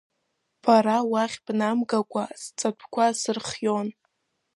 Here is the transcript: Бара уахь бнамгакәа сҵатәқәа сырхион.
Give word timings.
Бара 0.63 0.97
уахь 1.11 1.37
бнамгакәа 1.45 2.23
сҵатәқәа 2.41 3.05
сырхион. 3.19 3.87